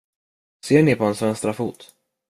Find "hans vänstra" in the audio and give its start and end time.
1.05-1.53